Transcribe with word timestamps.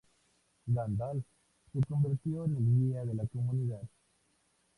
Gandalf 0.67 1.23
se 1.71 1.79
convierte 1.85 2.29
en 2.31 2.57
el 2.57 2.65
guía 2.65 3.05
de 3.05 3.13
la 3.13 3.27
Comunidad. 3.27 3.83